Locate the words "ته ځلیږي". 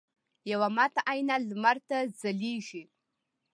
1.87-2.83